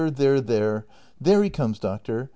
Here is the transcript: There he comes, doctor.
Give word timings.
There 0.09 0.87
he 1.43 1.49
comes, 1.51 1.77
doctor. 1.77 2.29